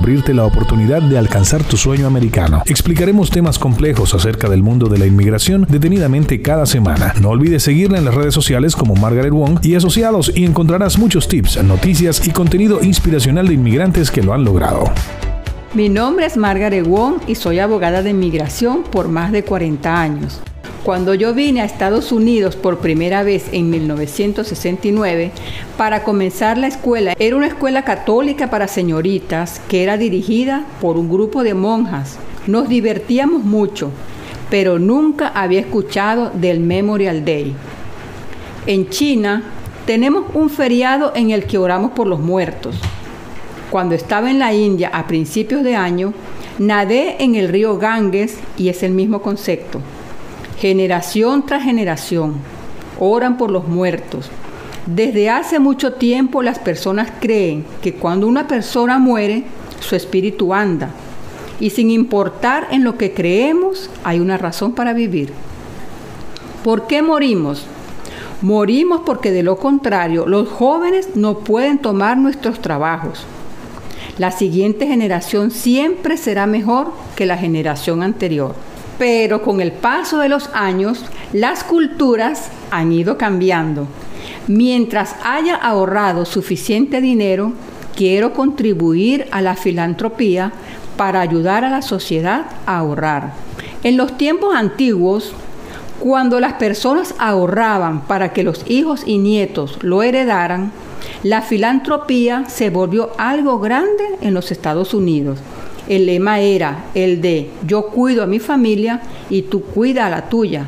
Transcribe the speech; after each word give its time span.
abrirte 0.00 0.32
la 0.32 0.46
oportunidad 0.46 1.02
de 1.02 1.18
alcanzar 1.18 1.62
tu 1.62 1.76
sueño 1.76 2.06
americano. 2.06 2.62
Explicaremos 2.64 3.30
temas 3.30 3.58
complejos 3.58 4.14
acerca 4.14 4.48
del 4.48 4.62
mundo 4.62 4.88
de 4.88 4.98
la 4.98 5.04
inmigración 5.04 5.66
detenidamente 5.68 6.40
cada 6.40 6.64
semana. 6.64 7.12
No 7.20 7.28
olvides 7.28 7.64
seguirla 7.64 7.98
en 7.98 8.06
las 8.06 8.14
redes 8.14 8.32
sociales 8.32 8.74
como 8.74 8.94
Margaret 8.94 9.32
Wong 9.32 9.60
y 9.62 9.74
asociados 9.74 10.32
y 10.34 10.46
encontrarás 10.46 10.98
muchos 10.98 11.28
tips, 11.28 11.62
noticias 11.62 12.26
y 12.26 12.30
contenido 12.30 12.82
inspiracional 12.82 13.46
de 13.46 13.54
inmigrantes 13.54 14.10
que 14.10 14.22
lo 14.22 14.32
han 14.32 14.42
logrado. 14.42 14.84
Mi 15.74 15.90
nombre 15.90 16.24
es 16.24 16.38
Margaret 16.38 16.86
Wong 16.86 17.20
y 17.26 17.34
soy 17.34 17.58
abogada 17.58 18.02
de 18.02 18.10
inmigración 18.10 18.82
por 18.82 19.08
más 19.08 19.32
de 19.32 19.44
40 19.44 20.00
años. 20.00 20.40
Cuando 20.84 21.12
yo 21.12 21.34
vine 21.34 21.60
a 21.60 21.66
Estados 21.66 22.10
Unidos 22.10 22.56
por 22.56 22.78
primera 22.78 23.22
vez 23.22 23.50
en 23.52 23.68
1969 23.68 25.30
para 25.76 26.04
comenzar 26.04 26.56
la 26.56 26.68
escuela, 26.68 27.14
era 27.18 27.36
una 27.36 27.48
escuela 27.48 27.84
católica 27.84 28.48
para 28.48 28.66
señoritas 28.66 29.60
que 29.68 29.82
era 29.82 29.98
dirigida 29.98 30.64
por 30.80 30.96
un 30.96 31.10
grupo 31.10 31.42
de 31.42 31.52
monjas. 31.52 32.18
Nos 32.46 32.70
divertíamos 32.70 33.44
mucho, 33.44 33.90
pero 34.48 34.78
nunca 34.78 35.28
había 35.28 35.60
escuchado 35.60 36.30
del 36.30 36.60
Memorial 36.60 37.26
Day. 37.26 37.54
En 38.66 38.88
China 38.88 39.42
tenemos 39.84 40.24
un 40.32 40.48
feriado 40.48 41.12
en 41.14 41.30
el 41.30 41.44
que 41.44 41.58
oramos 41.58 41.90
por 41.90 42.06
los 42.06 42.20
muertos. 42.20 42.76
Cuando 43.70 43.94
estaba 43.94 44.30
en 44.30 44.38
la 44.38 44.54
India 44.54 44.88
a 44.94 45.06
principios 45.06 45.62
de 45.62 45.76
año, 45.76 46.14
nadé 46.58 47.22
en 47.22 47.34
el 47.34 47.48
río 47.48 47.76
Ganges 47.76 48.38
y 48.56 48.70
es 48.70 48.82
el 48.82 48.92
mismo 48.92 49.20
concepto. 49.20 49.82
Generación 50.60 51.46
tras 51.46 51.62
generación 51.62 52.34
oran 52.98 53.38
por 53.38 53.50
los 53.50 53.66
muertos. 53.66 54.28
Desde 54.84 55.30
hace 55.30 55.58
mucho 55.58 55.94
tiempo 55.94 56.42
las 56.42 56.58
personas 56.58 57.10
creen 57.18 57.64
que 57.80 57.94
cuando 57.94 58.28
una 58.28 58.46
persona 58.46 58.98
muere, 58.98 59.44
su 59.80 59.96
espíritu 59.96 60.52
anda. 60.52 60.90
Y 61.60 61.70
sin 61.70 61.90
importar 61.90 62.68
en 62.72 62.84
lo 62.84 62.98
que 62.98 63.14
creemos, 63.14 63.88
hay 64.04 64.20
una 64.20 64.36
razón 64.36 64.74
para 64.74 64.92
vivir. 64.92 65.32
¿Por 66.62 66.86
qué 66.86 67.00
morimos? 67.00 67.64
Morimos 68.42 69.00
porque 69.06 69.32
de 69.32 69.42
lo 69.42 69.56
contrario 69.56 70.26
los 70.26 70.46
jóvenes 70.46 71.16
no 71.16 71.38
pueden 71.38 71.78
tomar 71.78 72.18
nuestros 72.18 72.60
trabajos. 72.60 73.24
La 74.18 74.30
siguiente 74.30 74.86
generación 74.86 75.52
siempre 75.52 76.18
será 76.18 76.44
mejor 76.44 76.92
que 77.16 77.24
la 77.24 77.38
generación 77.38 78.02
anterior 78.02 78.54
pero 79.00 79.40
con 79.40 79.62
el 79.62 79.72
paso 79.72 80.18
de 80.18 80.28
los 80.28 80.50
años 80.52 81.02
las 81.32 81.64
culturas 81.64 82.50
han 82.70 82.92
ido 82.92 83.16
cambiando. 83.16 83.86
Mientras 84.46 85.16
haya 85.24 85.54
ahorrado 85.54 86.26
suficiente 86.26 87.00
dinero, 87.00 87.54
quiero 87.96 88.34
contribuir 88.34 89.26
a 89.30 89.40
la 89.40 89.56
filantropía 89.56 90.52
para 90.98 91.22
ayudar 91.22 91.64
a 91.64 91.70
la 91.70 91.80
sociedad 91.80 92.44
a 92.66 92.76
ahorrar. 92.76 93.32
En 93.84 93.96
los 93.96 94.18
tiempos 94.18 94.54
antiguos, 94.54 95.32
cuando 95.98 96.38
las 96.38 96.52
personas 96.54 97.14
ahorraban 97.18 98.02
para 98.02 98.34
que 98.34 98.42
los 98.42 98.68
hijos 98.68 99.04
y 99.06 99.16
nietos 99.16 99.78
lo 99.80 100.02
heredaran, 100.02 100.72
la 101.22 101.40
filantropía 101.40 102.44
se 102.50 102.68
volvió 102.68 103.12
algo 103.16 103.60
grande 103.60 104.04
en 104.20 104.34
los 104.34 104.52
Estados 104.52 104.92
Unidos 104.92 105.38
el 105.90 106.06
lema 106.06 106.38
era 106.38 106.84
el 106.94 107.20
de 107.20 107.50
yo 107.66 107.86
cuido 107.86 108.22
a 108.22 108.26
mi 108.28 108.38
familia 108.38 109.02
y 109.28 109.42
tú 109.42 109.62
cuida 109.62 110.06
a 110.06 110.10
la 110.10 110.28
tuya. 110.28 110.66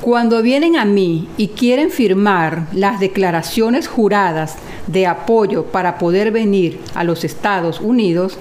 Cuando 0.00 0.40
vienen 0.40 0.78
a 0.78 0.86
mí 0.86 1.28
y 1.36 1.48
quieren 1.48 1.90
firmar 1.90 2.68
las 2.72 3.00
declaraciones 3.00 3.86
juradas 3.86 4.56
de 4.86 5.06
apoyo 5.06 5.64
para 5.64 5.98
poder 5.98 6.30
venir 6.30 6.80
a 6.94 7.04
los 7.04 7.22
Estados 7.22 7.80
Unidos, 7.80 8.38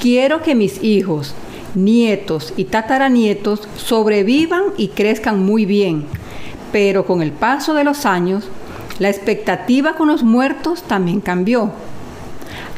quiero 0.00 0.42
que 0.42 0.56
mis 0.56 0.82
hijos, 0.82 1.34
nietos 1.76 2.52
y 2.56 2.64
tataranietos 2.64 3.68
sobrevivan 3.76 4.64
y 4.76 4.88
crezcan 4.88 5.40
muy 5.40 5.66
bien. 5.66 6.04
Pero 6.72 7.06
con 7.06 7.22
el 7.22 7.30
paso 7.30 7.74
de 7.74 7.84
los 7.84 8.06
años, 8.06 8.48
la 8.98 9.08
expectativa 9.08 9.94
con 9.94 10.08
los 10.08 10.24
muertos 10.24 10.82
también 10.82 11.20
cambió. 11.20 11.70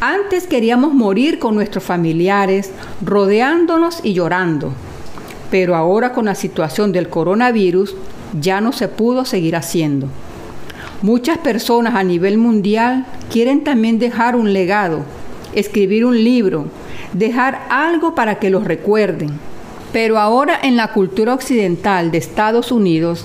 Antes 0.00 0.46
queríamos 0.46 0.92
morir 0.92 1.38
con 1.38 1.54
nuestros 1.54 1.84
familiares, 1.84 2.70
rodeándonos 3.02 4.00
y 4.02 4.12
llorando. 4.12 4.72
Pero 5.50 5.76
ahora 5.76 6.12
con 6.12 6.26
la 6.26 6.34
situación 6.34 6.92
del 6.92 7.08
coronavirus 7.08 7.96
ya 8.40 8.60
no 8.60 8.72
se 8.72 8.88
pudo 8.88 9.24
seguir 9.24 9.56
haciendo. 9.56 10.08
Muchas 11.02 11.38
personas 11.38 11.94
a 11.94 12.02
nivel 12.02 12.38
mundial 12.38 13.06
quieren 13.30 13.62
también 13.62 13.98
dejar 13.98 14.36
un 14.36 14.52
legado, 14.52 15.00
escribir 15.54 16.04
un 16.04 16.22
libro, 16.22 16.66
dejar 17.12 17.66
algo 17.70 18.14
para 18.14 18.38
que 18.38 18.50
los 18.50 18.64
recuerden. 18.64 19.30
Pero 19.92 20.18
ahora 20.18 20.58
en 20.62 20.76
la 20.76 20.92
cultura 20.92 21.34
occidental 21.34 22.10
de 22.10 22.18
Estados 22.18 22.72
Unidos, 22.72 23.24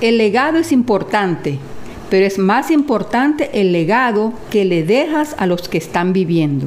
el 0.00 0.18
legado 0.18 0.58
es 0.58 0.72
importante, 0.72 1.58
pero 2.10 2.26
es 2.26 2.38
más 2.38 2.70
importante 2.70 3.50
el 3.52 3.72
legado 3.72 4.32
que 4.50 4.64
le 4.64 4.84
dejas 4.84 5.34
a 5.38 5.46
los 5.46 5.68
que 5.68 5.78
están 5.78 6.12
viviendo. 6.12 6.66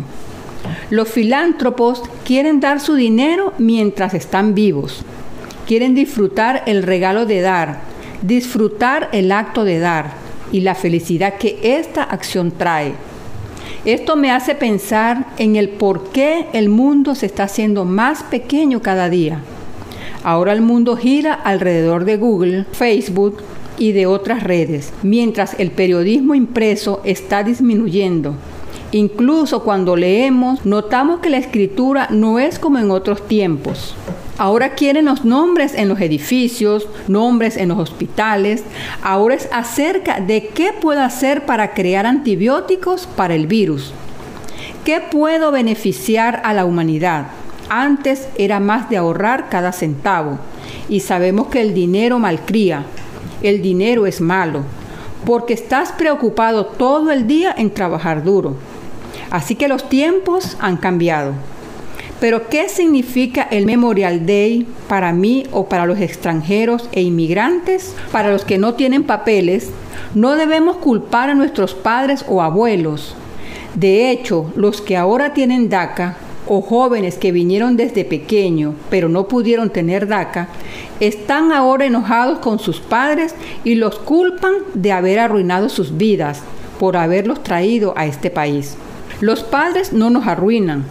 Los 0.90 1.10
filántropos 1.10 2.04
quieren 2.26 2.60
dar 2.60 2.80
su 2.80 2.96
dinero 2.96 3.54
mientras 3.58 4.14
están 4.14 4.54
vivos. 4.54 5.04
Quieren 5.68 5.96
disfrutar 5.96 6.64
el 6.66 6.84
regalo 6.84 7.26
de 7.26 7.42
dar, 7.42 7.82
disfrutar 8.22 9.10
el 9.12 9.32
acto 9.32 9.64
de 9.64 9.80
dar 9.80 10.14
y 10.52 10.62
la 10.62 10.76
felicidad 10.76 11.36
que 11.36 11.60
esta 11.62 12.04
acción 12.04 12.52
trae. 12.52 12.94
Esto 13.86 14.16
me 14.16 14.32
hace 14.32 14.56
pensar 14.56 15.28
en 15.38 15.56
el 15.56 15.70
por 15.70 16.10
qué 16.10 16.48
el 16.54 16.70
mundo 16.70 17.16
se 17.16 17.28
está 17.28 17.44
haciendo 17.44 17.86
más 17.86 18.24
pequeño 18.24 18.82
cada 18.82 19.10
día. 19.10 19.40
Ahora 20.24 20.52
el 20.52 20.62
mundo 20.62 20.98
gira 20.98 21.34
alrededor 21.34 22.04
de 22.04 22.18
Google, 22.18 22.66
Facebook, 22.74 23.42
y 23.80 23.94
de 23.94 24.06
otras 24.06 24.44
redes, 24.44 24.94
mientras 25.02 25.56
el 25.58 25.72
periodismo 25.72 26.36
impreso 26.36 27.02
está 27.04 27.42
disminuyendo. 27.44 28.36
Incluso 28.92 29.64
cuando 29.64 29.96
leemos, 29.96 30.66
notamos 30.66 31.22
que 31.22 31.30
la 31.30 31.38
escritura 31.38 32.08
no 32.12 32.38
es 32.40 32.60
como 32.60 32.78
en 32.78 32.92
otros 32.92 33.28
tiempos. 33.28 33.96
Ahora 34.38 34.74
quieren 34.74 35.06
los 35.06 35.26
nombres 35.26 35.74
en 35.76 35.90
los 35.90 36.00
edificios, 36.00 36.88
nombres 37.08 37.58
en 37.58 37.70
los 37.70 37.78
hospitales. 37.78 38.64
Ahora 39.04 39.36
es 39.36 39.50
acerca 39.52 40.22
de 40.22 40.48
qué 40.48 40.72
puedo 40.72 41.02
hacer 41.02 41.46
para 41.46 41.74
crear 41.74 42.06
antibióticos 42.06 43.06
para 43.06 43.36
el 43.36 43.48
virus. 43.48 43.92
¿Qué 44.86 45.02
puedo 45.02 45.52
beneficiar 45.52 46.42
a 46.46 46.54
la 46.54 46.66
humanidad? 46.66 47.28
Antes 47.70 48.28
era 48.38 48.60
más 48.60 48.90
de 48.90 48.98
ahorrar 48.98 49.50
cada 49.50 49.72
centavo. 49.72 50.40
Y 50.88 51.02
sabemos 51.02 51.48
que 51.48 51.62
el 51.62 51.74
dinero 51.74 52.18
malcría 52.18 52.86
el 53.42 53.62
dinero 53.62 54.06
es 54.06 54.22
malo, 54.22 54.64
porque 55.26 55.54
estás 55.54 55.92
preocupado 55.92 56.66
todo 56.66 57.12
el 57.12 57.28
día 57.28 57.54
en 57.58 57.72
trabajar 57.72 58.24
duro. 58.24 58.56
Así 59.32 59.56
que 59.56 59.68
los 59.68 59.90
tiempos 59.90 60.58
han 60.60 60.78
cambiado. 60.78 61.34
Pero 62.19 62.50
¿qué 62.50 62.68
significa 62.68 63.44
el 63.44 63.66
Memorial 63.66 64.25
Day 64.25 64.68
para 64.90 65.13
mí 65.13 65.46
o 65.52 65.68
para 65.68 65.86
los 65.86 66.00
extranjeros 66.00 66.90
e 66.92 67.02
inmigrantes? 67.02 67.96
Para 68.12 68.31
los 68.31 68.44
que 68.44 68.58
no 68.58 68.74
tienen 68.74 69.04
papeles, 69.04 69.69
no 70.16 70.36
debemos 70.36 70.78
culpar 70.78 71.30
a 71.30 71.36
nuestros 71.36 71.74
padres 71.74 72.25
o 72.28 72.42
abuelos. 72.42 73.16
De 73.75 74.12
hecho, 74.12 74.52
los 74.56 74.81
que 74.81 74.98
ahora 74.98 75.34
tienen 75.34 75.69
DACA 75.69 76.18
o 76.47 76.62
jóvenes 76.62 77.18
que 77.18 77.31
vinieron 77.31 77.77
desde 77.77 78.06
pequeño 78.06 78.75
pero 78.89 79.09
no 79.09 79.27
pudieron 79.27 79.69
tener 79.69 80.07
DACA, 80.07 80.50
están 81.00 81.51
ahora 81.51 81.86
enojados 81.86 82.39
con 82.39 82.59
sus 82.59 82.80
padres 82.80 83.36
y 83.63 83.75
los 83.75 84.00
culpan 84.00 84.53
de 84.74 84.91
haber 84.91 85.19
arruinado 85.19 85.69
sus 85.69 85.97
vidas 85.97 86.41
por 86.80 86.97
haberlos 86.97 87.44
traído 87.44 87.94
a 87.97 88.06
este 88.06 88.30
país. 88.30 88.75
Los 89.21 89.44
padres 89.44 89.91
no 89.94 90.09
nos 90.09 90.27
arruinan. 90.27 90.86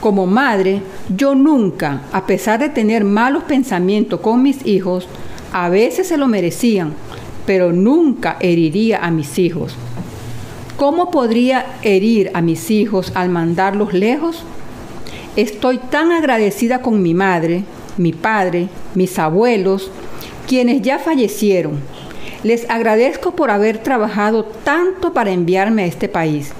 Como 0.00 0.26
madre, 0.26 0.82
yo 1.14 1.34
nunca, 1.34 2.02
a 2.12 2.26
pesar 2.26 2.60
de 2.60 2.68
tener 2.68 3.04
malos 3.04 3.44
pensamientos 3.44 4.20
con 4.20 4.42
mis 4.42 4.66
hijos, 4.66 5.08
a 5.52 5.68
veces 5.68 6.08
se 6.08 6.16
lo 6.16 6.26
merecían, 6.26 6.94
pero 7.46 7.72
nunca 7.72 8.36
heriría 8.40 9.04
a 9.04 9.10
mis 9.10 9.38
hijos. 9.38 9.74
¿Cómo 10.76 11.10
podría 11.10 11.66
herir 11.82 12.30
a 12.32 12.40
mis 12.40 12.70
hijos 12.70 13.12
al 13.14 13.28
mandarlos 13.28 13.92
lejos? 13.92 14.44
Estoy 15.36 15.78
tan 15.78 16.10
agradecida 16.10 16.82
con 16.82 17.02
mi 17.02 17.14
madre, 17.14 17.62
mi 17.96 18.12
padre, 18.12 18.68
mis 18.96 19.16
abuelos, 19.16 19.88
quienes 20.48 20.82
ya 20.82 20.98
fallecieron. 20.98 21.78
Les 22.42 22.68
agradezco 22.68 23.36
por 23.36 23.52
haber 23.52 23.78
trabajado 23.78 24.44
tanto 24.44 25.12
para 25.12 25.30
enviarme 25.30 25.82
a 25.82 25.86
este 25.86 26.08
país. 26.08 26.50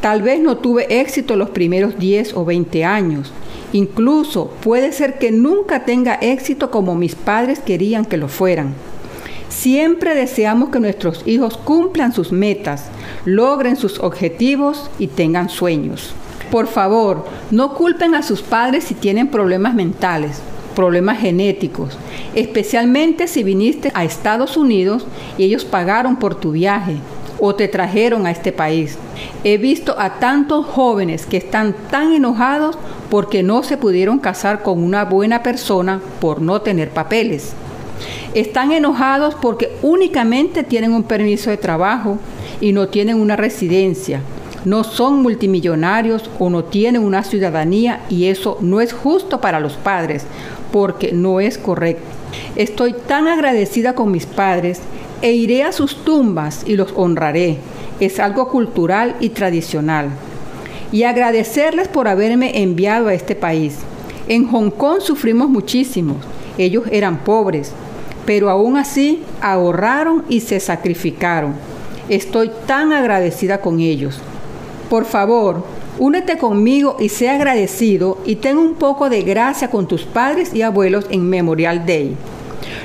Tal 0.00 0.20
vez 0.20 0.40
no 0.40 0.56
tuve 0.56 1.00
éxito 1.00 1.36
los 1.36 1.50
primeros 1.50 1.96
10 1.96 2.34
o 2.34 2.44
20 2.44 2.84
años. 2.84 3.30
Incluso 3.72 4.50
puede 4.62 4.90
ser 4.90 5.20
que 5.20 5.30
nunca 5.30 5.84
tenga 5.84 6.14
éxito 6.14 6.72
como 6.72 6.96
mis 6.96 7.14
padres 7.14 7.60
querían 7.60 8.04
que 8.04 8.16
lo 8.16 8.26
fueran. 8.26 8.74
Siempre 9.48 10.16
deseamos 10.16 10.70
que 10.70 10.80
nuestros 10.80 11.22
hijos 11.24 11.56
cumplan 11.56 12.12
sus 12.12 12.32
metas, 12.32 12.86
logren 13.24 13.76
sus 13.76 14.00
objetivos 14.00 14.90
y 14.98 15.06
tengan 15.06 15.48
sueños. 15.48 16.14
Por 16.52 16.66
favor, 16.66 17.24
no 17.50 17.72
culpen 17.72 18.14
a 18.14 18.22
sus 18.22 18.42
padres 18.42 18.84
si 18.84 18.92
tienen 18.92 19.28
problemas 19.28 19.72
mentales, 19.72 20.42
problemas 20.76 21.18
genéticos, 21.18 21.96
especialmente 22.34 23.26
si 23.26 23.42
viniste 23.42 23.90
a 23.94 24.04
Estados 24.04 24.58
Unidos 24.58 25.06
y 25.38 25.44
ellos 25.44 25.64
pagaron 25.64 26.16
por 26.16 26.34
tu 26.34 26.52
viaje 26.52 26.96
o 27.40 27.54
te 27.54 27.68
trajeron 27.68 28.26
a 28.26 28.30
este 28.30 28.52
país. 28.52 28.98
He 29.44 29.56
visto 29.56 29.98
a 29.98 30.18
tantos 30.18 30.66
jóvenes 30.66 31.24
que 31.24 31.38
están 31.38 31.74
tan 31.90 32.12
enojados 32.12 32.76
porque 33.08 33.42
no 33.42 33.62
se 33.62 33.78
pudieron 33.78 34.18
casar 34.18 34.62
con 34.62 34.84
una 34.84 35.06
buena 35.06 35.42
persona 35.42 36.02
por 36.20 36.42
no 36.42 36.60
tener 36.60 36.90
papeles. 36.90 37.54
Están 38.34 38.72
enojados 38.72 39.34
porque 39.36 39.74
únicamente 39.80 40.64
tienen 40.64 40.92
un 40.92 41.04
permiso 41.04 41.48
de 41.48 41.56
trabajo 41.56 42.18
y 42.60 42.72
no 42.72 42.88
tienen 42.88 43.18
una 43.18 43.36
residencia. 43.36 44.20
No 44.64 44.84
son 44.84 45.22
multimillonarios 45.22 46.30
o 46.38 46.48
no 46.48 46.64
tienen 46.64 47.02
una 47.02 47.24
ciudadanía 47.24 48.02
y 48.08 48.26
eso 48.26 48.58
no 48.60 48.80
es 48.80 48.92
justo 48.92 49.40
para 49.40 49.58
los 49.58 49.74
padres 49.74 50.24
porque 50.70 51.12
no 51.12 51.40
es 51.40 51.58
correcto. 51.58 52.04
Estoy 52.56 52.94
tan 52.94 53.26
agradecida 53.26 53.94
con 53.94 54.10
mis 54.10 54.26
padres 54.26 54.80
e 55.20 55.32
iré 55.32 55.64
a 55.64 55.72
sus 55.72 56.04
tumbas 56.04 56.62
y 56.66 56.76
los 56.76 56.92
honraré. 56.96 57.58
Es 58.00 58.20
algo 58.20 58.48
cultural 58.48 59.16
y 59.20 59.30
tradicional. 59.30 60.10
Y 60.90 61.04
agradecerles 61.04 61.88
por 61.88 62.08
haberme 62.08 62.62
enviado 62.62 63.08
a 63.08 63.14
este 63.14 63.34
país. 63.34 63.78
En 64.28 64.46
Hong 64.48 64.70
Kong 64.70 65.00
sufrimos 65.00 65.48
muchísimo. 65.48 66.16
Ellos 66.58 66.84
eran 66.90 67.18
pobres, 67.18 67.72
pero 68.26 68.50
aún 68.50 68.76
así 68.76 69.22
ahorraron 69.40 70.24
y 70.28 70.40
se 70.40 70.60
sacrificaron. 70.60 71.54
Estoy 72.08 72.50
tan 72.66 72.92
agradecida 72.92 73.60
con 73.60 73.80
ellos. 73.80 74.20
Por 74.92 75.06
favor, 75.06 75.64
únete 75.98 76.36
conmigo 76.36 76.98
y 77.00 77.08
sea 77.08 77.36
agradecido 77.36 78.18
y 78.26 78.36
ten 78.36 78.58
un 78.58 78.74
poco 78.74 79.08
de 79.08 79.22
gracia 79.22 79.70
con 79.70 79.88
tus 79.88 80.02
padres 80.02 80.52
y 80.52 80.60
abuelos 80.60 81.06
en 81.08 81.30
Memorial 81.30 81.86
Day. 81.86 82.14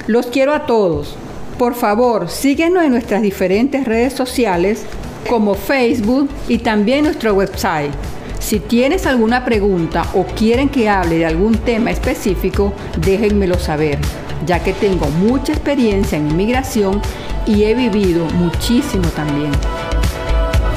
Los 0.08 0.28
quiero 0.28 0.54
a 0.54 0.66
todos. 0.66 1.18
Por 1.60 1.76
favor, 1.76 2.30
síguenos 2.30 2.86
en 2.86 2.92
nuestras 2.92 3.22
diferentes 3.22 3.84
redes 3.84 4.14
sociales 4.14 4.86
como 5.28 5.54
Facebook 5.54 6.30
y 6.48 6.60
también 6.60 7.04
nuestro 7.04 7.34
website. 7.34 7.92
Si 8.40 8.62
tienes 8.62 9.06
alguna 9.06 9.44
pregunta 9.44 10.06
o 10.14 10.24
quieren 10.24 10.70
que 10.70 10.88
hable 10.88 11.18
de 11.18 11.26
algún 11.26 11.58
tema 11.58 11.92
específico, 11.92 12.72
déjenmelo 13.02 13.60
saber 13.60 14.00
ya 14.46 14.64
que 14.64 14.72
tengo 14.72 15.08
mucha 15.10 15.52
experiencia 15.52 16.18
en 16.18 16.30
inmigración 16.30 17.02
y 17.46 17.66
he 17.66 17.74
vivido 17.74 18.24
muchísimo 18.28 19.10
también. 19.10 19.52